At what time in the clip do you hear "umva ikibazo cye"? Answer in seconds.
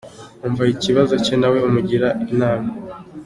0.45-1.35